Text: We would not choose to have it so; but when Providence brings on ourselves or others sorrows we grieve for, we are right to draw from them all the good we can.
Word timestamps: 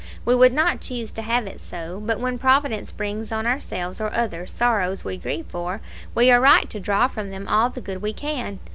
We 0.25 0.33
would 0.33 0.51
not 0.51 0.81
choose 0.81 1.11
to 1.11 1.21
have 1.21 1.45
it 1.45 1.61
so; 1.61 2.01
but 2.03 2.19
when 2.19 2.39
Providence 2.39 2.91
brings 2.91 3.31
on 3.31 3.45
ourselves 3.45 4.01
or 4.01 4.11
others 4.11 4.51
sorrows 4.51 5.05
we 5.05 5.15
grieve 5.17 5.45
for, 5.47 5.79
we 6.15 6.31
are 6.31 6.41
right 6.41 6.67
to 6.71 6.79
draw 6.79 7.07
from 7.07 7.29
them 7.29 7.47
all 7.47 7.69
the 7.69 7.81
good 7.81 8.01
we 8.01 8.11
can. 8.11 8.57